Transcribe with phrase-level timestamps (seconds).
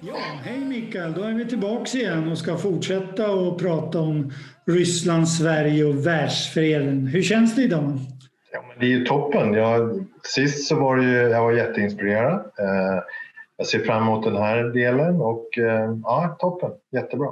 [0.00, 4.32] Ja, hej Mikael, då är vi tillbaka igen och ska fortsätta och prata om
[4.66, 7.06] Ryssland, Sverige och världsfreden.
[7.06, 7.98] Hur känns det idag?
[8.52, 9.52] Ja, men det är ju toppen.
[9.54, 12.34] Jag, sist så var det ju, jag var jätteinspirerad.
[12.34, 13.02] Eh,
[13.56, 16.70] jag ser fram emot den här delen och eh, ja, toppen.
[16.92, 17.28] Jättebra.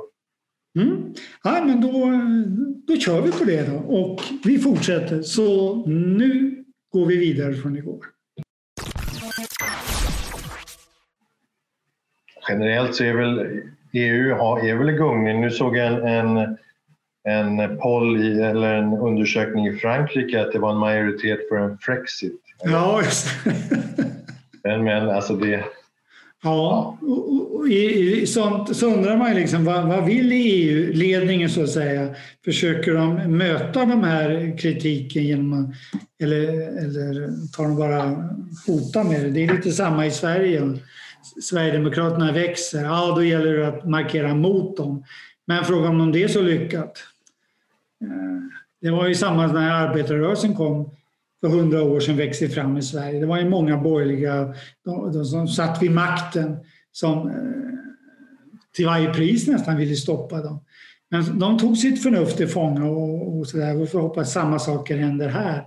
[0.79, 1.15] Mm.
[1.45, 2.11] Ja, men då,
[2.87, 5.23] då kör vi på det då och vi fortsätter.
[5.23, 8.16] Så nu går vi vidare från igår.
[12.49, 15.41] Generellt så är väl EU är väl i gungning.
[15.41, 16.37] Nu såg jag en,
[17.25, 21.57] en, en poll i, eller en undersökning i Frankrike att det var en majoritet för
[21.57, 22.41] en Frexit.
[22.65, 23.29] Ja, just
[24.65, 25.65] Men, men alltså det...
[26.43, 31.71] Ja, och, i sånt så undrar man ju liksom vad, vad vill EU-ledningen så att
[31.71, 32.15] säga?
[32.45, 35.71] Försöker de möta de här kritiken genom att,
[36.23, 36.43] eller,
[36.85, 38.29] eller tar de bara
[38.67, 39.31] hota med det?
[39.31, 40.79] Det är lite samma i Sverige.
[41.43, 45.05] Sverigedemokraterna växer, ja då gäller det att markera mot dem.
[45.47, 47.05] Men frågan om det är så lyckat.
[48.03, 48.09] Eh,
[48.81, 50.91] det var ju samma när arbetarrörelsen kom
[51.41, 53.21] för hundra år sedan växte fram i Sverige.
[53.21, 56.57] Det var ju många borgerliga de, de som satt vid makten
[56.93, 57.35] som eh,
[58.77, 60.61] till varje pris nästan ville stoppa dem.
[61.09, 63.75] Men de tog sitt förnuft till fånga och, och sådär.
[63.75, 65.65] Vi får hoppas samma saker händer här.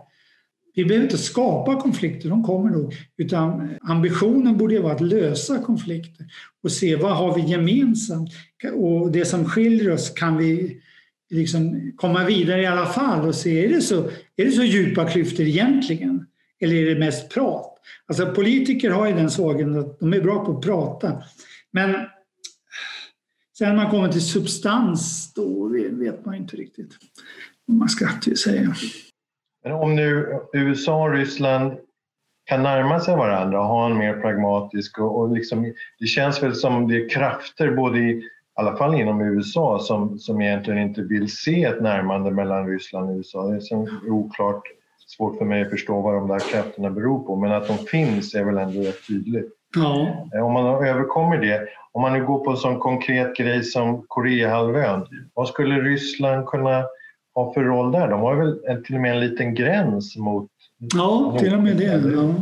[0.79, 2.93] Vi behöver inte skapa konflikter, de kommer nog.
[3.17, 6.25] Utan ambitionen borde vara att lösa konflikter
[6.63, 8.29] och se vad har vi gemensamt.
[8.73, 10.81] Och det som skiljer oss kan vi
[11.29, 15.05] liksom komma vidare i alla fall och se, är det så, är det så djupa
[15.05, 16.25] klyftor egentligen?
[16.59, 17.77] Eller är det mest prat?
[18.07, 21.23] Alltså politiker har ju den svagheten att de är bra på att prata.
[21.71, 21.95] Men
[23.57, 26.91] sen när man kommer till substans, då vet man inte riktigt
[27.65, 28.07] vad man ska
[28.43, 28.75] säga.
[29.63, 31.77] Men om nu USA och Ryssland
[32.45, 36.55] kan närma sig varandra och ha en mer pragmatisk och, och liksom, det känns väl
[36.55, 38.23] som det är krafter både i, i
[38.53, 43.15] alla fall inom USA som, som egentligen inte vill se ett närmande mellan Ryssland och
[43.15, 43.47] USA.
[43.47, 44.63] Det är så oklart,
[45.07, 48.35] svårt för mig att förstå vad de där krafterna beror på men att de finns
[48.35, 49.53] är väl ändå rätt tydligt.
[50.35, 54.05] Eh, om man överkommer det, om man nu går på en sån konkret grej som
[54.07, 56.83] Koreahalvön, vad skulle Ryssland kunna
[57.45, 58.07] har för roll där?
[58.07, 60.51] De har väl till och med en liten gräns mot...
[60.77, 62.11] Ja, till och med det.
[62.13, 62.35] Ja.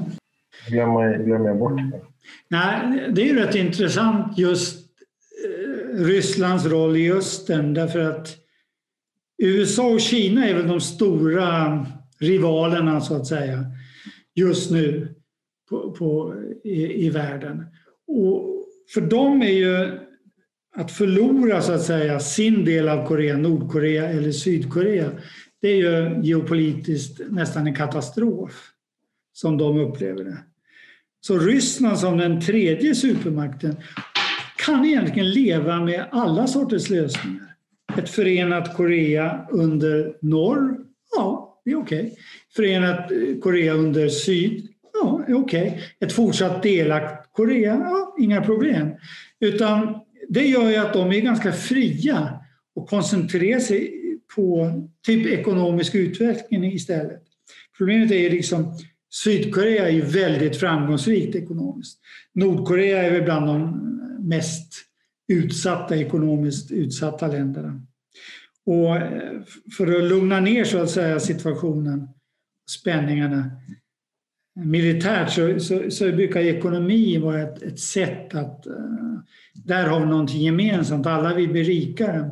[0.69, 2.01] Glömmer, glömmer jag bort det.
[2.47, 4.85] Nej, det är ju rätt intressant just
[5.45, 8.37] eh, Rysslands roll i östern därför att
[9.37, 11.85] USA och Kina är väl de stora
[12.19, 13.65] rivalerna så att säga
[14.35, 15.15] just nu
[15.69, 16.33] på, på
[16.63, 17.65] i, i, världen.
[18.07, 19.99] Och för dem är ju
[20.77, 25.11] att förlora så att säga sin del av Korea, Nordkorea eller Sydkorea,
[25.61, 28.71] det är ju geopolitiskt nästan en katastrof
[29.33, 30.37] som de upplever det.
[31.21, 33.75] Så Ryssland som den tredje supermakten
[34.65, 37.55] kan egentligen leva med alla sorters lösningar.
[37.97, 40.77] Ett förenat Korea under norr,
[41.15, 41.99] ja, det är okej.
[41.99, 42.15] Okay.
[42.55, 45.67] Förenat eh, Korea under syd, ja, det är okej.
[45.67, 45.81] Okay.
[45.99, 48.89] Ett fortsatt delakt Korea, ja, inga problem.
[49.39, 49.99] Utan
[50.29, 52.39] det gör ju att de är ganska fria
[52.75, 53.93] och koncentrerar sig
[54.35, 54.71] på
[55.05, 57.23] typ ekonomisk utveckling istället.
[57.77, 58.77] Problemet är liksom
[59.23, 61.99] Sydkorea är ju väldigt framgångsrikt ekonomiskt.
[62.33, 63.79] Nordkorea är väl bland de
[64.19, 64.73] mest
[65.27, 67.81] utsatta, ekonomiskt utsatta länderna.
[68.65, 69.41] Och eh,
[69.77, 72.07] för att lugna ner så att säga situationen,
[72.69, 73.51] spänningarna
[74.65, 78.73] militärt så, så, så brukar ekonomi vara ett, ett sätt att eh,
[79.53, 82.29] där har vi någonting gemensamt, alla vill bli rikare.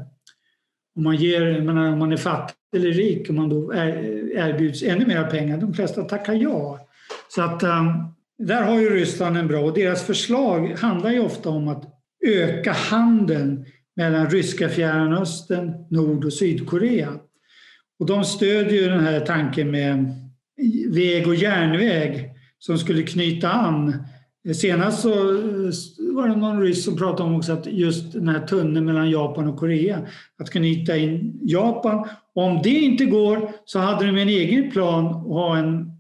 [0.96, 5.06] Om man, ger, menar, om man är fattig eller rik, och man då erbjuds ännu
[5.06, 6.88] mer pengar, de flesta tackar ja.
[7.36, 7.84] Så att eh,
[8.38, 11.84] där har ju Ryssland en bra, och deras förslag handlar ju ofta om att
[12.26, 13.66] öka handeln
[13.96, 17.10] mellan ryska Fjärran Östern, Nord och Sydkorea.
[18.00, 20.25] Och de stödjer ju den här tanken med
[20.90, 23.94] väg och järnväg som skulle knyta an.
[24.54, 25.10] Senast så
[26.14, 29.48] var det någon ryss som pratade om också att just den här tunneln mellan Japan
[29.48, 30.08] och Korea,
[30.40, 32.08] att knyta in Japan.
[32.36, 35.92] Och om det inte går så hade de en egen plan att ha en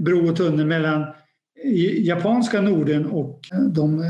[0.00, 1.02] bro och tunnel mellan
[1.64, 4.08] eh, japanska Norden och eh, de eh,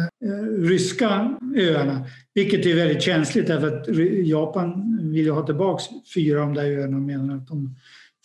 [0.59, 2.07] ryska öarna.
[2.35, 3.97] Vilket är väldigt känsligt därför att
[4.27, 5.83] Japan vill ha tillbaka
[6.15, 7.77] fyra av de där öarna och menar att de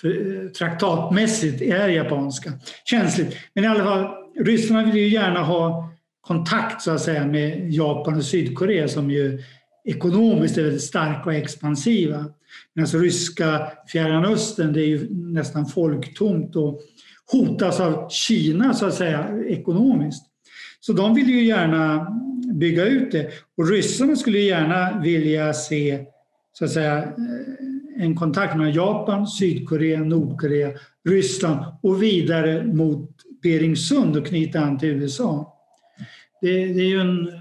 [0.01, 2.51] för, eh, traktatmässigt är japanska.
[2.85, 3.37] Känsligt.
[3.53, 4.07] Men i alla fall,
[4.39, 9.43] Ryssland vill ju gärna ha kontakt så att säga med Japan och Sydkorea som ju
[9.85, 12.25] ekonomiskt är väldigt starka och expansiva.
[12.73, 16.81] Men alltså ryska Fjärran Östern det är ju nästan folktomt och
[17.31, 20.23] hotas av Kina så att säga ekonomiskt.
[20.79, 22.07] Så de vill ju gärna
[22.53, 23.29] bygga ut det.
[23.57, 26.05] Och ryssarna skulle gärna vilja se
[26.53, 27.07] så att säga, eh,
[27.99, 30.71] en kontakt mellan Japan, Sydkorea, Nordkorea,
[31.09, 33.09] Ryssland och vidare mot
[33.43, 35.53] Beringsund och knyta an till USA.
[36.41, 37.33] Det, det, är ju en eh,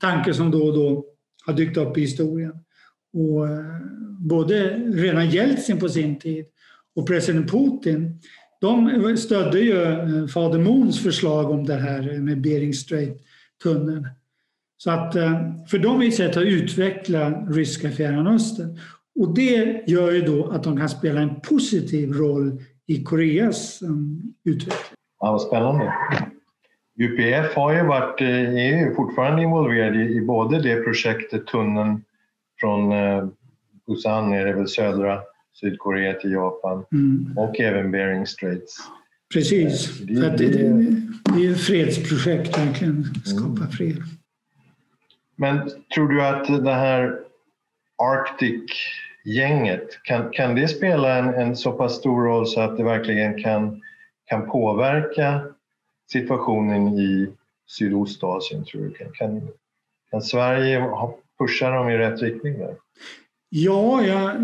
[0.00, 1.04] tanke som då och då
[1.46, 2.52] har dykt upp i historien.
[3.12, 3.80] Och eh,
[4.18, 6.46] både redan Jeltsin på sin tid
[6.96, 8.20] och president Putin
[8.60, 14.08] de stödde ju eh, fader Moons förslag om det här med Bering Strait-tunneln.
[14.76, 15.14] Så att
[15.68, 18.78] för dem är ett sätt att utveckla ryska Fjärran Östern.
[19.20, 23.80] Och det gör ju då att de kan spela en positiv roll i Koreas
[24.44, 24.96] utveckling.
[25.20, 25.94] Ja, vad spännande.
[26.98, 32.04] UPF har ju varit, eh, är ju fortfarande involverad i, i både det projektet, tunneln
[32.60, 33.26] från eh,
[33.86, 35.20] Busan ner över södra
[35.60, 37.38] Sydkorea till Japan mm.
[37.38, 38.76] och även Bering Straits.
[39.34, 40.96] Precis, det, det, det,
[41.34, 43.70] det är ett fredsprojekt verkligen, skapa mm.
[43.70, 43.96] fred.
[45.36, 47.23] Men tror du att det här
[48.12, 53.42] Arctic-gänget, kan, kan det spela en, en så pass stor roll så att det verkligen
[53.42, 53.82] kan,
[54.24, 55.42] kan påverka
[56.12, 57.28] situationen i
[57.66, 58.90] Sydostasien tror du?
[59.12, 59.48] Kan,
[60.10, 60.84] kan Sverige
[61.38, 62.74] pusha dem i rätt riktning där?
[63.48, 64.34] Ja, ja,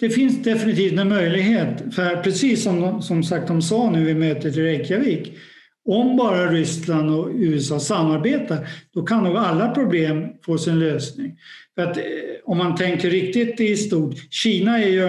[0.00, 1.94] det finns definitivt en möjlighet.
[1.94, 5.38] För precis som, som sagt de sa nu vid mötet i Reykjavik,
[5.88, 11.38] om bara Ryssland och USA samarbetar, då kan nog alla problem få sin lösning.
[11.74, 12.02] För att, eh,
[12.44, 15.08] om man tänker riktigt i stort, Kina är ju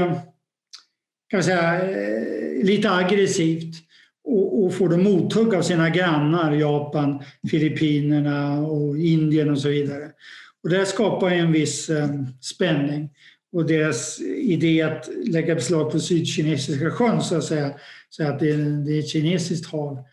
[1.31, 3.75] kan man säga, eh, lite aggressivt
[4.23, 10.11] och, och får då mothugg av sina grannar, Japan, Filippinerna och Indien och så vidare.
[10.63, 12.09] Och det skapar en viss eh,
[12.41, 13.09] spänning.
[13.53, 17.73] Och deras idé att lägga beslag på Sydkinesiska sjön, så att säga,
[18.09, 18.53] så att det,
[18.85, 20.03] det är ett kinesiskt hav,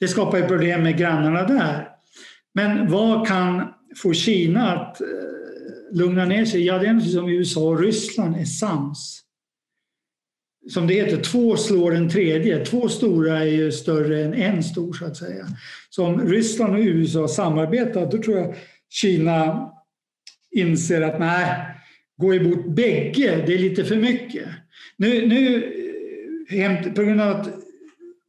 [0.00, 1.88] det skapar ju problem med grannarna där.
[2.54, 5.06] Men vad kan få Kina att eh,
[5.92, 6.64] lugna ner sig?
[6.64, 9.24] Ja, det är naturligtvis om USA och Ryssland är sams
[10.68, 12.64] som det heter, två slår en tredje.
[12.64, 15.46] Två stora är ju större än en stor så att säga.
[15.90, 18.54] Så om Ryssland och USA samarbetar då tror jag
[18.88, 19.70] Kina
[20.50, 21.56] inser att nej,
[22.16, 24.48] gå emot bägge, det är lite för mycket.
[24.96, 25.64] Nu, nu
[26.48, 27.48] eh, på grund av att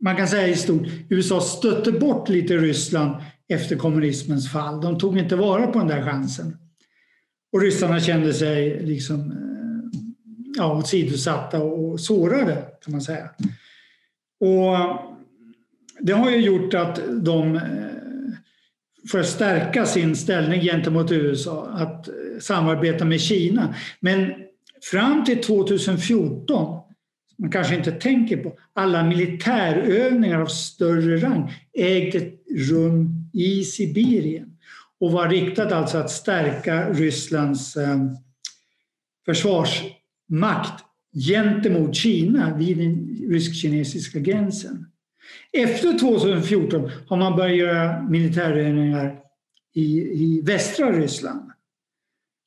[0.02, 3.16] man kan säga i stort, USA stötte bort lite Ryssland
[3.48, 4.82] efter kommunismens fall.
[4.82, 6.58] De tog inte vara på den där chansen.
[7.54, 10.00] Och ryssarna kände sig liksom eh,
[10.58, 13.30] ja, åsidosatta och sårade kan man säga.
[14.40, 14.78] Och
[16.00, 17.62] det har ju gjort att de eh,
[19.12, 22.10] för att stärka sin ställning gentemot USA att
[22.40, 23.76] samarbeta med Kina.
[24.00, 24.34] Men
[24.92, 26.82] fram till 2014,
[27.42, 32.32] man kanske inte tänker på, alla militärövningar av större rang ägde
[32.70, 34.58] rum i Sibirien
[35.00, 37.98] och var riktat alltså att stärka Rysslands eh,
[39.26, 40.84] försvarsmakt
[41.28, 44.86] gentemot Kina vid den rysk-kinesiska gränsen.
[45.52, 49.20] Efter 2014 har man börjat göra militärövningar
[49.74, 51.52] i, i västra Ryssland.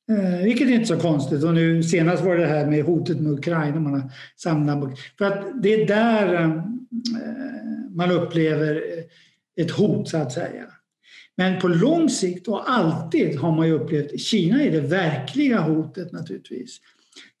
[0.09, 1.43] Eh, vilket är inte så konstigt.
[1.43, 3.79] Och nu senast var det här med hotet mot Ukraina.
[3.79, 6.49] Man har samlat, för att det är där eh,
[7.95, 8.83] man upplever
[9.61, 10.63] ett hot så att säga.
[11.37, 16.11] Men på lång sikt och alltid har man ju upplevt Kina är det verkliga hotet
[16.11, 16.79] naturligtvis.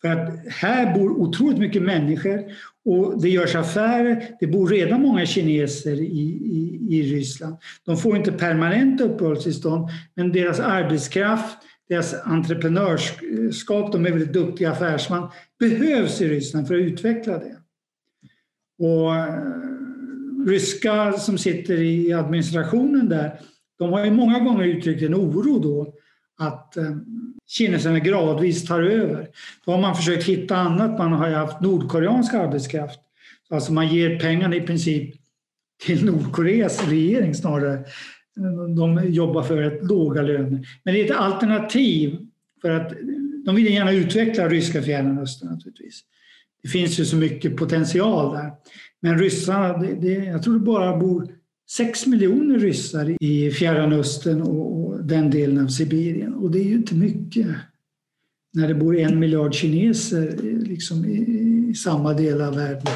[0.01, 2.43] För att här bor otroligt mycket människor
[2.85, 4.27] och det görs affärer.
[4.39, 7.55] Det bor redan många kineser i, i, i Ryssland.
[7.85, 11.57] De får inte permanent uppehållstillstånd men deras arbetskraft,
[11.89, 15.27] deras entreprenörskap, de är väldigt duktiga affärsmän,
[15.59, 17.57] behövs i Ryssland för att utveckla det.
[18.79, 19.43] Och eh,
[20.47, 23.39] ryska som sitter i administrationen där,
[23.79, 25.93] de har ju många gånger uttryckt en oro då
[26.37, 26.95] att eh,
[27.47, 29.29] kineserna gradvis tar över.
[29.65, 30.97] Då har man försökt hitta annat.
[30.97, 32.99] Man har ju haft nordkoreansk arbetskraft.
[33.49, 35.15] Alltså man ger pengarna i princip
[35.85, 37.85] till Nordkoreas regering snarare.
[38.75, 40.67] De jobbar för ett låga löner.
[40.83, 42.17] Men det är ett alternativ
[42.61, 42.93] för att
[43.45, 46.01] de vill gärna utveckla ryska Fjärran Östern naturligtvis.
[46.63, 48.51] Det finns ju så mycket potential där.
[49.01, 51.27] Men ryssarna, det, det, jag tror det bara bor
[51.69, 56.33] 6 miljoner ryssar i Fjärran Östern och, och, den delen av Sibirien.
[56.33, 57.47] Och det är ju inte mycket
[58.53, 61.17] när det bor en miljard kineser eh, liksom i,
[61.69, 62.93] i samma del av världen.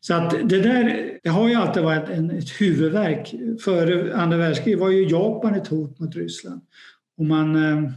[0.00, 3.34] Så att det där det har ju alltid varit en, ett huvudverk.
[3.64, 6.60] Före andra världskriget var ju Japan ett hot mot Ryssland.
[7.18, 7.90] Och man eh,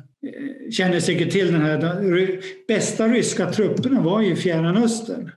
[0.71, 5.31] känner säkert till den här, de bästa ryska trupperna var ju i Fjärran Östern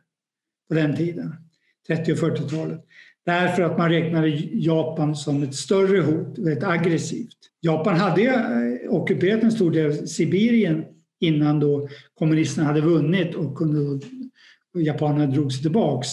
[0.69, 1.35] på den tiden,
[1.87, 2.81] 30 och 40-talet.
[3.27, 7.37] Därför att man räknade Japan som ett större hot, väldigt aggressivt.
[7.61, 10.85] Japan hade ju eh, ockuperat en stor del av Sibirien
[11.21, 14.07] innan då kommunisterna hade vunnit och kunde,
[14.75, 16.09] och japanerna drog sig tillbaks.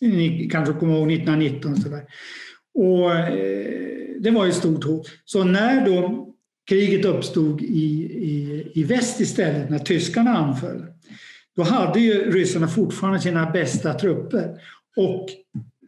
[0.00, 1.76] Mm, Ni kanske kommer ihåg 1919.
[1.76, 2.04] Så där.
[2.74, 3.86] Och, eh,
[4.20, 5.06] det var ett stort hot.
[5.24, 6.28] Så när då
[6.68, 7.64] kriget uppstod i,
[8.04, 10.86] i, i väst istället, när tyskarna anföll,
[11.56, 14.60] då hade ju ryssarna fortfarande sina bästa trupper.
[14.96, 15.26] Och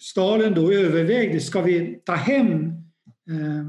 [0.00, 2.64] Stalin då övervägde, ska vi ta hem
[3.30, 3.66] eh,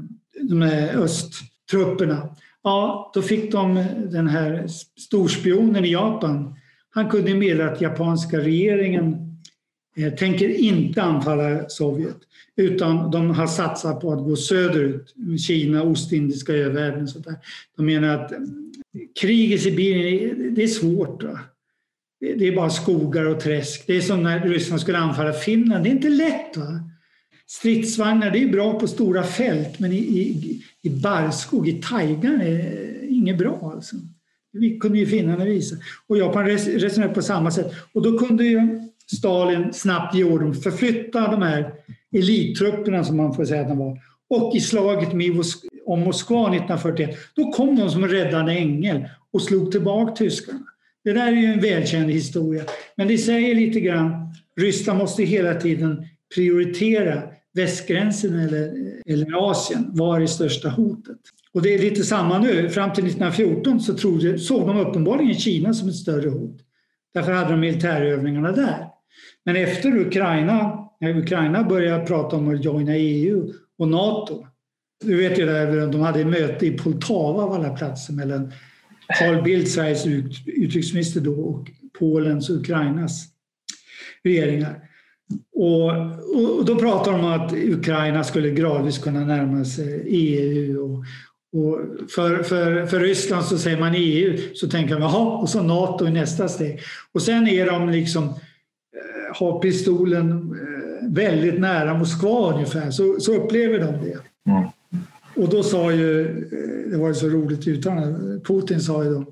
[0.48, 2.36] de här östtrupperna?
[2.62, 4.66] Ja, då fick de den här
[4.98, 6.54] storspionen i Japan.
[6.90, 9.29] Han kunde meddela att japanska regeringen
[10.00, 12.16] Eh, tänker inte anfalla Sovjet
[12.56, 15.14] utan de har satsat på att gå söderut,
[15.46, 17.08] Kina, Ostindiska övärlden.
[17.08, 17.34] Så där.
[17.76, 18.38] De menar att eh,
[19.20, 21.22] krig i Sibirien, det är svårt.
[21.22, 21.38] Va?
[22.20, 23.84] Det är bara skogar och träsk.
[23.86, 25.84] Det är som när Ryssland skulle anfalla Finland.
[25.84, 26.56] Det är inte lätt.
[26.56, 26.80] Va?
[27.46, 32.98] Stridsvagnar, det är bra på stora fält men i, i, i barrskog, i tajgan är
[33.08, 33.72] inget bra.
[33.74, 33.96] Alltså.
[34.52, 35.76] Det kunde ju finnarna visa.
[36.06, 37.72] Och Japan resonerade på samma sätt.
[37.92, 40.54] Och då kunde ju Stalin snabbt gjorde.
[40.54, 41.72] förflytta de här
[42.16, 43.98] elittrupperna som man får säga att de var.
[44.30, 45.08] Och i slaget
[45.86, 50.60] om Moskva 1941, då kom de som en räddande ängel och slog tillbaka tyskarna.
[51.04, 52.62] Det där är ju en välkänd historia.
[52.96, 57.22] Men det säger lite grann, Ryssland måste hela tiden prioritera
[57.54, 58.72] västgränsen eller,
[59.06, 59.90] eller Asien.
[59.92, 61.18] Var är största hotet?
[61.52, 62.68] Och det är lite samma nu.
[62.68, 66.60] Fram till 1914 så trodde, såg de uppenbarligen Kina som ett större hot.
[67.14, 68.86] Därför hade de militärövningarna där.
[69.44, 74.46] Men efter Ukraina, när Ukraina började prata om att joina EU och NATO.
[75.04, 78.52] Du vet ju där, de hade möte i Poltava av alla platser mellan
[79.18, 80.06] Carl Bildt, Sveriges
[80.46, 83.26] utrikesminister då, och Polens och Ukrainas
[84.24, 84.80] regeringar.
[85.54, 85.90] Och,
[86.58, 90.80] och, då pratade de om att Ukraina skulle gradvis kunna närma sig EU.
[90.80, 91.04] Och,
[91.52, 91.78] och
[92.10, 96.06] för, för, för Ryssland så säger man EU, så tänker man jaha, och så NATO
[96.06, 96.80] i nästa steg.
[97.12, 98.34] Och sen är de liksom,
[99.34, 104.18] har pistolen eh, väldigt nära Moskva ungefär, så, så upplever de det.
[104.50, 104.68] Mm.
[105.36, 109.24] Och då sa ju, eh, det var ju så roligt uttalande, Putin sa ju då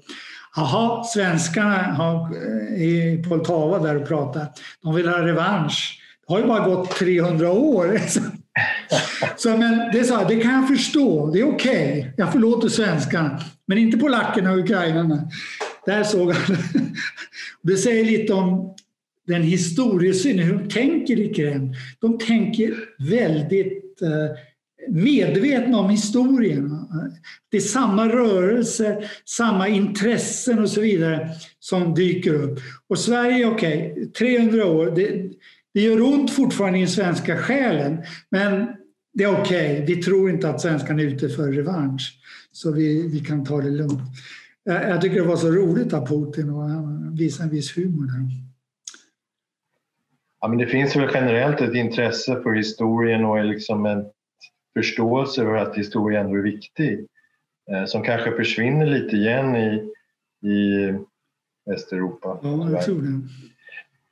[0.57, 4.47] Jaha, svenskarna har, eh, i Poltava där och pratar,
[4.83, 6.01] de vill ha revansch.
[6.27, 8.01] Det har ju bara gått 300 år.
[9.37, 11.99] Så, men det, sa, det kan jag förstå, det är okej.
[11.99, 12.13] Okay.
[12.17, 15.29] Jag förlåter svenskarna, men inte polackerna och ukrainarna.
[15.87, 16.57] Där såg han.
[17.63, 18.75] Det säger lite om
[19.29, 21.75] den historiesynen, hur de tänker i Kreml.
[22.01, 24.37] De tänker väldigt eh,
[24.91, 26.79] medvetna om historien.
[27.51, 32.61] Det är samma rörelser, samma intressen och så vidare som dyker upp.
[32.89, 35.31] Och Sverige, okej, okay, 300 år, det,
[35.75, 37.99] det gör ont fortfarande i den svenska själen,
[38.31, 38.67] men
[39.15, 39.73] det är okej.
[39.73, 39.97] Okay.
[39.97, 42.21] Vi tror inte att svenskarna är ute för revansch,
[42.53, 44.01] så vi, vi kan ta det lugnt.
[44.65, 48.07] Jag, jag tycker det var så roligt av Putin och han visade en viss humor
[48.07, 48.48] där.
[50.41, 54.05] Ja, men det finns väl generellt ett intresse för historien och liksom en
[54.77, 57.07] förståelse för att historia ändå är viktig
[57.71, 59.93] eh, som kanske försvinner lite igen i,
[60.49, 60.95] i
[61.67, 62.39] Västeuropa.
[62.43, 63.29] Ja, jag tror det.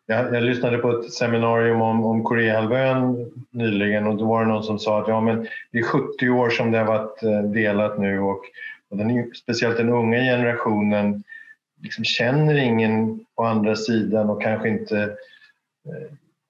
[0.09, 4.65] Jag, jag, lyssnade på ett seminarium om, om Koreahalvön nyligen och då var det någon
[4.65, 7.99] som sa att ja, men det är 70 år som det har varit eh, delat
[7.99, 8.41] nu och,
[8.89, 11.23] och den, speciellt den unga generationen
[11.83, 15.17] liksom känner ingen på andra sidan och kanske inte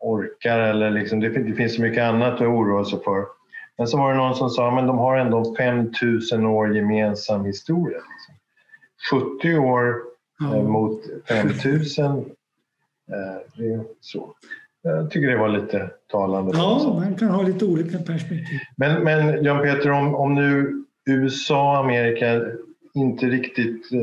[0.00, 3.24] orkar eller liksom, det, det finns så mycket annat att oroa sig för.
[3.78, 7.98] Men så var det någon som sa att de har ändå 5000 år gemensam historia.
[7.98, 8.34] Liksom.
[9.38, 10.02] 70 år
[10.42, 12.04] eh, mot 5000.
[12.06, 12.22] Eh,
[13.56, 14.34] det är så.
[14.82, 16.52] Jag tycker det var lite talande.
[16.54, 18.60] Ja, man kan ha lite olika perspektiv.
[18.76, 22.42] Men, men Jan Peter, om, om nu USA och Amerika
[22.94, 24.00] inte riktigt eh,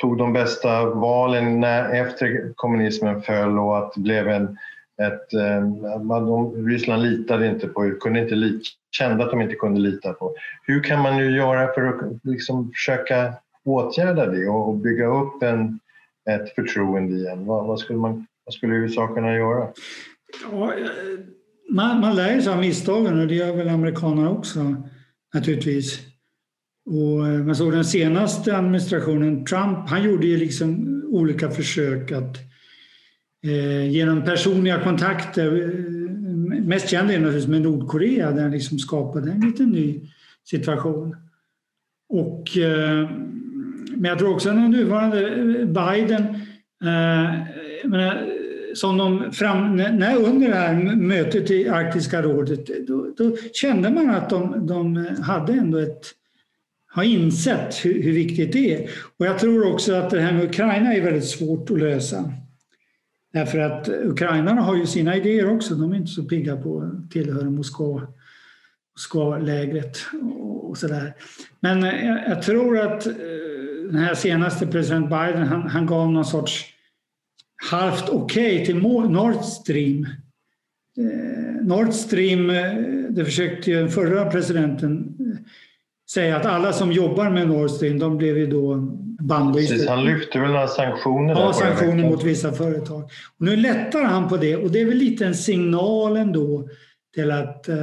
[0.00, 4.58] tog de bästa valen när, efter kommunismen föll och att det blev en
[5.02, 10.12] ett, eh, Ryssland litade inte på, kunde inte lit, kände att de inte kunde lita
[10.12, 10.34] på.
[10.62, 13.34] Hur kan man nu göra för att liksom försöka
[13.64, 15.78] åtgärda det och bygga upp en,
[16.30, 17.46] ett förtroende igen?
[17.46, 19.68] Vad, vad, skulle man, vad skulle USA kunna göra?
[20.50, 20.86] Ja, eh,
[21.70, 24.76] man, man lär sig av misstagen och det gör väl amerikanerna också
[25.34, 26.11] naturligtvis.
[26.86, 32.52] Och eh, man såg den senaste administrationen, Trump, han gjorde ju liksom olika försök att
[33.44, 35.46] Eh, genom personliga kontakter.
[35.46, 40.00] Eh, mest känd är naturligtvis med Nordkorea där han liksom skapade en liten ny
[40.44, 41.16] situation.
[42.08, 43.10] Och, eh,
[43.96, 46.26] men jag tror också att den nuvarande eh, Biden,
[47.84, 48.28] menar,
[48.74, 54.10] som de fram, när, under det här mötet i Arktiska rådet, då, då kände man
[54.10, 56.06] att de, de hade ändå ett
[56.92, 58.90] har insett hur, hur, viktigt det är.
[59.18, 62.32] Och jag tror också att det här med Ukraina är väldigt svårt att lösa.
[63.32, 65.74] Därför att ukrainarna har ju sina idéer också.
[65.74, 68.08] De är inte så pigga på att tillhöra Moskva,
[68.96, 71.14] Moskva-lägret och, och sådär.
[71.60, 73.12] Men eh, jag, jag, tror att eh,
[73.90, 76.64] den här senaste president Biden, han, han gav någon sorts
[77.70, 80.06] halvt okej okay till Nord Stream.
[80.98, 82.72] Eh, Nord Stream, eh,
[83.10, 85.38] det försökte ju den förra presidenten eh,
[86.14, 88.76] säga att alla som jobbar med Nord Stream, de blev ju då
[89.20, 89.92] bannlysta.
[89.92, 91.34] han lyfte väl några sanktioner?
[91.34, 93.02] Ja, sanktioner mot vissa företag.
[93.38, 96.68] Och nu lättar han på det och det är väl lite en signal ändå
[97.14, 97.76] till att eh,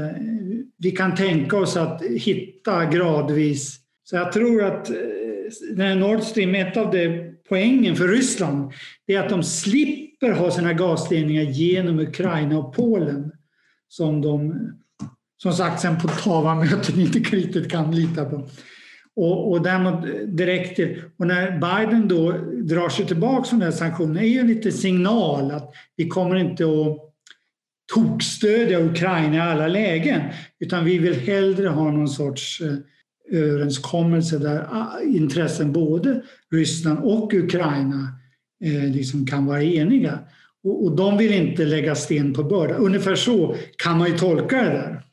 [0.77, 3.79] vi kan tänka oss att hitta gradvis.
[4.03, 8.71] Så jag tror att eh, Nord Stream, ett av de poängen för Ryssland,
[9.07, 13.31] är att de slipper ha sina gasledningar genom Ukraina och Polen
[13.87, 14.55] som de
[15.41, 18.47] som sagt sen på Tava-möten inte riktigt kan lita på.
[19.15, 20.79] Och, och däremot eh, direkt
[21.17, 22.31] och när Biden då
[22.63, 26.63] drar sig tillbaka från den sanktionen är ju en liten signal att vi kommer inte
[26.63, 26.97] att
[27.93, 30.21] tokstödja Ukraina i alla lägen
[30.59, 32.73] utan vi vill hellre ha någon sorts eh,
[33.31, 38.07] överenskommelse där ah, intressen både Ryssland och Ukraina
[38.65, 40.19] eh, liksom kan vara eniga.
[40.63, 42.73] Och, och de vill inte lägga sten på börda.
[42.73, 45.03] Ungefär så kan man ju tolka det där.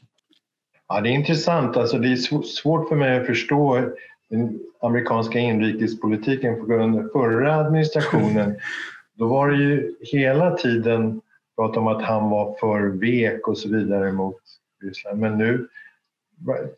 [0.89, 1.77] Ja, det är intressant.
[1.77, 3.91] Alltså, det är svårt för mig att förstå
[4.31, 8.57] den amerikanska inrikespolitiken under förra administrationen.
[9.15, 11.21] Då var det ju hela tiden
[11.57, 14.37] prat om att han var för vek och så vidare mot
[14.83, 15.19] Ryssland.
[15.19, 15.69] Men nu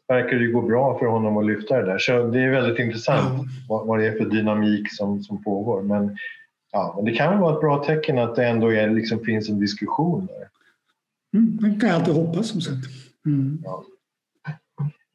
[0.09, 1.99] verkar det gå bra för honom att lyfta det där.
[1.99, 3.47] Så det är väldigt intressant mm.
[3.69, 5.83] vad, vad det är för dynamik som, som pågår.
[5.83, 6.17] Men,
[6.73, 9.49] ja, men det kan väl vara ett bra tecken att det ändå är, liksom, finns
[9.49, 10.49] en diskussion där.
[11.39, 12.87] Mm, man kan alltid hoppas som sagt.
[13.27, 13.59] Mm.
[13.65, 13.85] Ja.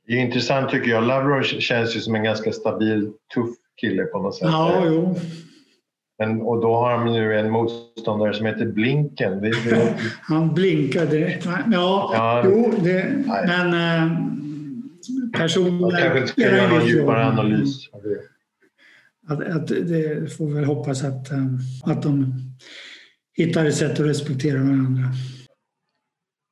[0.07, 1.03] Det är intressant tycker jag.
[1.03, 4.47] Lavrov känns ju som en ganska stabil, tuff kille på något sätt.
[4.51, 5.19] Ja, jo.
[6.19, 9.41] Men, och då har han nu en motståndare som heter Blinken.
[9.41, 9.95] Det, det...
[10.21, 11.39] han blinkade.
[11.71, 14.17] Ja, ja jo, det, men äh,
[15.39, 15.81] personligen...
[15.81, 17.89] Man kanske inte ska göra någon djupare analys.
[19.27, 21.45] Att, att, det får vi väl hoppas att, äh,
[21.83, 22.33] att de
[23.33, 25.03] hittar ett sätt att respektera varandra.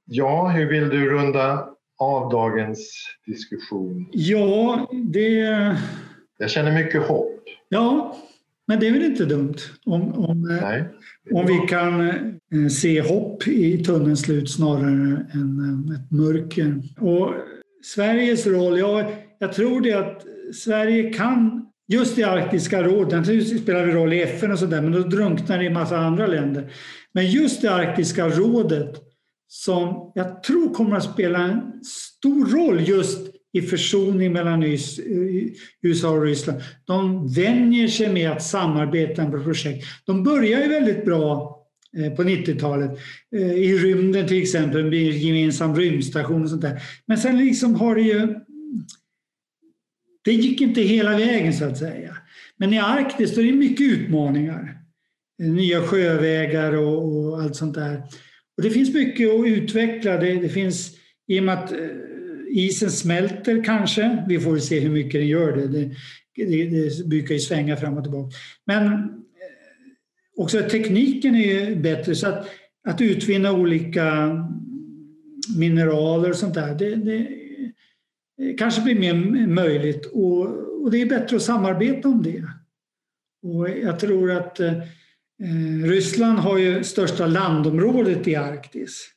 [0.05, 1.70] Ja, hur vill du runda
[2.01, 2.79] av dagens
[3.25, 4.09] diskussion?
[4.11, 5.39] Ja, det...
[6.37, 7.43] Jag känner mycket hopp.
[7.69, 8.17] Ja,
[8.67, 10.83] men det är väl inte dumt om, om, Nej,
[11.31, 16.81] om vi kan eh, se hopp i tunnelns slut snarare än eh, ett mörker.
[16.99, 17.33] Och
[17.83, 23.85] Sveriges roll, ja, jag tror det att Sverige kan Just i Arktiska rådet, naturligtvis spelar
[23.85, 26.71] vi roll i FN och sådär, men då drunknar det i massa andra länder.
[27.11, 29.10] Men just i Arktiska rådet
[29.53, 33.19] som jag tror kommer att spela en stor roll just
[33.53, 34.79] i försoning mellan eh,
[35.81, 36.61] USA och Ryssland.
[36.85, 39.85] De vänjer sig med att samarbeta med projekt.
[40.05, 41.59] De börjar ju väldigt bra
[41.97, 42.91] eh, på 90-talet.
[43.35, 46.81] Eh, I rymden till exempel, med gemensam rymdstation och sånt där.
[47.05, 48.35] Men sen liksom har det ju...
[50.23, 52.17] Det gick inte hela vägen så att säga.
[52.57, 54.77] Men i Arktis är det mycket utmaningar.
[55.39, 58.03] Nya sjövägar och, och allt sånt där.
[58.61, 60.17] Och det finns mycket att utveckla.
[60.17, 60.97] Det, det finns,
[61.27, 61.79] I och med att eh,
[62.49, 65.67] isen smälter kanske, vi får se hur mycket den gör det.
[65.67, 65.95] Det,
[66.35, 68.35] det, det brukar ju svänga fram och tillbaka.
[68.65, 68.99] Men eh,
[70.37, 72.49] också tekniken är ju bättre så att,
[72.87, 74.29] att utvinna olika
[75.57, 77.17] mineraler och sånt där, det, det
[78.41, 80.47] eh, kanske blir mer möjligt och,
[80.81, 82.43] och, det är bättre att samarbeta om det.
[83.43, 84.73] Och jag tror att Eh,
[85.43, 89.07] Eh, Ryssland har ju största landområdet i Arktis.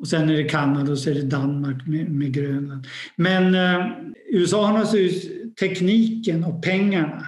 [0.00, 2.86] Och sen är det Kanada och så är det Danmark med, med Grönland.
[3.16, 3.86] Men eh,
[4.30, 7.26] USA har naturligtvis tekniken och pengarna.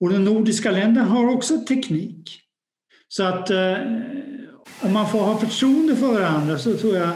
[0.00, 2.40] Och de nordiska länderna har också teknik.
[3.08, 3.76] Så att eh,
[4.80, 7.10] om man får ha förtroende för varandra så tror jag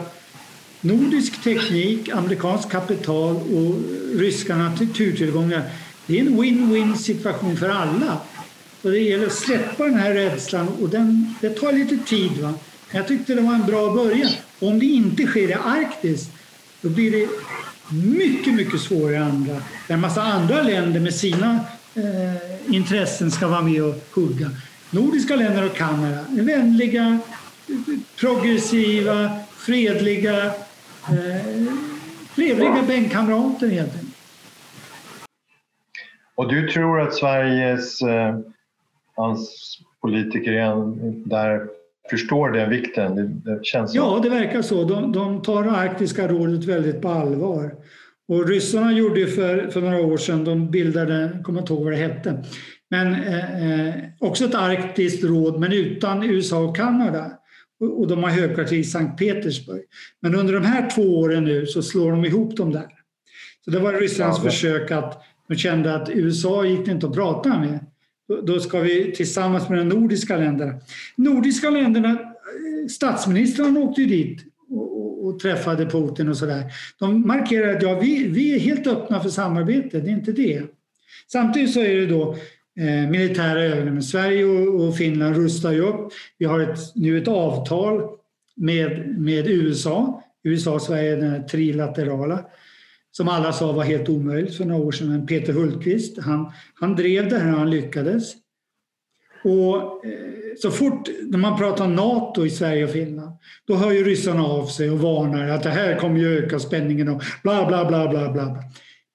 [0.81, 3.75] nordisk teknik, amerikansk kapital och
[4.19, 5.63] ryska naturtillgångar
[6.09, 8.21] det är en win-win situation för alla.
[8.81, 12.31] Och det gäller att släppa den här rädslan och den, det tar lite tid.
[12.31, 12.53] Va?
[12.91, 14.29] Jag tyckte det var en bra början.
[14.59, 16.29] om det inte sker i Arktis
[16.81, 17.27] då blir det
[17.93, 19.53] mycket, mycket svårare i andra.
[19.87, 21.59] Där en massa andra länder med sina
[21.95, 24.51] eh, intressen ska vara med och hugga.
[24.89, 27.19] Nordiska länder och Kanada är vänliga,
[28.19, 31.73] progressiva, fredliga, eh,
[32.35, 34.15] trevliga bänkkamrater helt enkelt.
[36.35, 38.39] Och du tror att Sveriges eh
[39.19, 41.67] hans politiker är där
[42.09, 43.15] förstår den vikten.
[43.15, 44.19] Det, det känns ja, så.
[44.19, 44.83] det verkar så.
[44.83, 47.75] De, de tar Arktiska rådet väldigt på allvar.
[48.27, 51.93] Och ryssarna gjorde för, för några år sedan, de bildade, jag kommer inte ihåg vad
[51.93, 52.43] det hette,
[52.89, 57.31] men eh, eh, också ett arktiskt råd men utan USA och Kanada.
[57.79, 59.81] Och, och de har högkvarter i Sankt Petersburg.
[60.21, 62.87] Men under de här två åren nu så slår de ihop dem där.
[63.65, 67.15] Så det var Rysslands ja, försök att de kände att USA gick det inte att
[67.15, 67.79] prata med.
[68.43, 70.73] Då ska vi tillsammans med de nordiska länderna.
[71.15, 74.39] Nordiska länderna, eh, statsministrarna åkte ju dit
[74.69, 76.63] och, och träffade Putin och sådär.
[76.99, 80.63] De markerade att ja, vi, vi är helt öppna för samarbete, det är inte det.
[81.31, 82.35] Samtidigt så är det då
[82.79, 84.01] eh, militära övningar.
[84.01, 86.11] Sverige och, och, Finland rustar ju upp.
[86.37, 88.01] Vi har ett, nu ett avtal
[88.55, 90.23] med, med USA.
[90.43, 92.45] USA och Sverige, den här trilaterala
[93.11, 95.09] som alla sa var helt omöjligt för några år sedan.
[95.09, 98.33] Men Peter Hultqvist, han, han drev det här och han lyckades.
[99.43, 103.31] Och eh, så fort när man pratar Nato i Sverige och Finland,
[103.67, 107.09] då hör ju ryssarna av sig och varnar att det här kommer ju öka spänningen
[107.09, 108.63] och bla bla bla bla bla.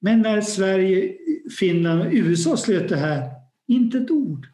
[0.00, 1.12] Men när Sverige,
[1.58, 3.30] Finland och USA slöt det här,
[3.68, 4.46] inte ett ord.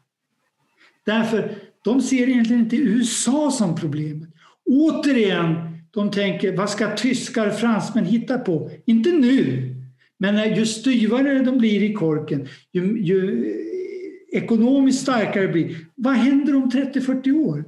[1.06, 4.28] Därför, de ser egentligen inte USA som problemet.
[4.64, 8.70] Återigen, de tänker vad ska tyskar och fransmän hitta på?
[8.84, 9.74] Inte nu,
[10.18, 13.54] men ju styvare de blir i korken, ju, ju
[14.32, 15.76] ekonomiskt starkare det blir.
[15.94, 17.64] Vad händer om 30-40 år?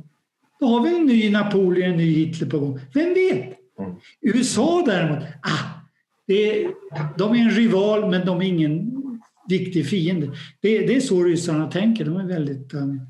[0.61, 2.81] Då har vi en ny Napoleon, en ny Hitler på gång.
[2.95, 3.59] Vem vet?
[3.79, 3.95] Mm.
[4.21, 5.83] USA däremot, ah,
[6.27, 6.71] det är,
[7.19, 9.03] de är en rival men de är ingen
[9.49, 10.27] viktig fiende.
[10.61, 12.05] Det, det är så ryssarna tänker.
[12.05, 13.01] De är väldigt um,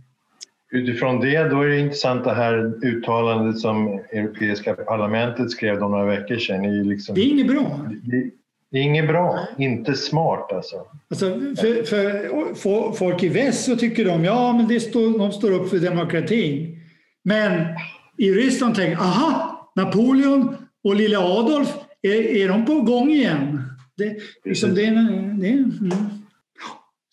[0.72, 6.04] Utifrån det då är det intressant det här uttalandet som Europeiska parlamentet skrev de några
[6.04, 6.62] veckor sedan.
[6.62, 7.86] Det är, liksom, det är inget bra.
[8.02, 8.30] Det,
[8.70, 10.76] det är inget bra, inte smart alltså.
[11.10, 15.32] alltså för, för, för, folk i väst så tycker de ja men det står, de
[15.32, 16.78] står upp för demokratin.
[17.22, 17.66] Men
[18.18, 23.62] i Ryssland tänker aha, Napoleon och lille Adolf, är, är de på gång igen?
[23.96, 24.82] Det, liksom, det,
[25.40, 26.21] det, mm.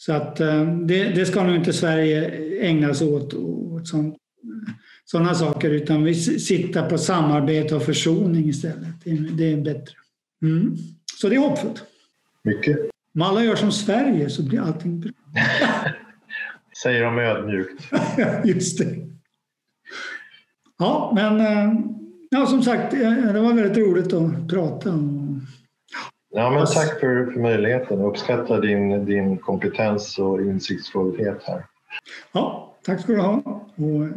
[0.02, 2.32] Så att eh, det, det, ska nog inte Sverige
[2.62, 3.88] ägna sig åt, åt
[5.06, 9.04] sådana saker utan vi siktar på samarbete och försoning istället.
[9.04, 9.94] Det, det är bättre.
[10.42, 10.78] Mm.
[11.16, 11.84] Så det är hoppfullt.
[12.44, 12.78] Mycket.
[13.16, 15.12] Om alla gör som Sverige så blir allting bra.
[16.84, 17.84] Säger de ödmjukt.
[18.46, 18.96] Just det.
[20.78, 21.80] Ja, men eh,
[22.30, 25.19] ja, som sagt, eh, det var väldigt roligt att prata om
[26.32, 28.00] Ja, men tack för, för möjligheten.
[28.00, 31.66] Jag uppskattar din, din kompetens och insiktsfullhet här.
[32.32, 33.34] Ja, tack ska du ha.
[33.76, 34.08] Och,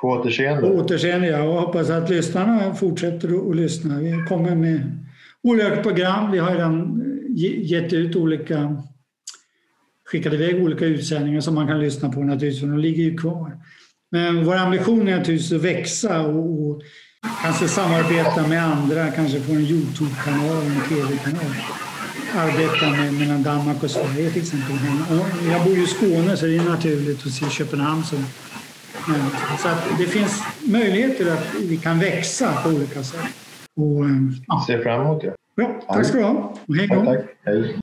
[0.00, 0.60] på återseende.
[0.60, 1.42] På återseende, ja.
[1.42, 3.98] Och hoppas att lyssnarna fortsätter att lyssna.
[3.98, 5.06] Vi kommer med
[5.42, 6.32] olika program.
[6.32, 7.02] Vi har redan
[7.62, 8.82] gett ut olika
[10.04, 13.58] skickat iväg olika utsändningar som man kan lyssna på naturligtvis, för de ligger ju kvar.
[14.10, 16.82] Men vår ambition är naturligtvis att växa och, och
[17.42, 21.54] Kanske samarbeta med andra, kanske få en Youtube-kanal, en tv-kanal.
[22.36, 24.76] Arbeta med, mellan Danmark och Sverige till exempel.
[25.50, 28.24] Jag bor ju i Skåne så det är naturligt att se Köpenhamn som
[29.58, 33.20] så att det finns möjligheter att vi kan växa på olika sätt.
[33.76, 34.04] Och,
[34.46, 34.64] ja.
[34.66, 35.34] Ser fram emot det.
[35.54, 36.54] Ja, tack ska du ha.
[36.68, 36.94] hej då.
[36.94, 37.24] Tack, tack.
[37.44, 37.81] Hej.